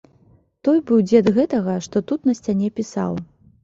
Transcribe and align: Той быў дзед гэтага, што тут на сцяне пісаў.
Той 0.67 0.79
быў 0.87 1.03
дзед 1.11 1.31
гэтага, 1.37 1.79
што 1.89 2.05
тут 2.09 2.19
на 2.33 2.39
сцяне 2.43 2.77
пісаў. 2.83 3.27